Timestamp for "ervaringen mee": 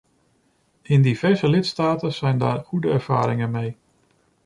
2.89-3.77